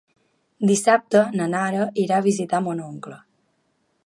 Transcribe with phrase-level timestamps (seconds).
[0.71, 3.23] Dissabte na Nara irà a visitar mon oncle.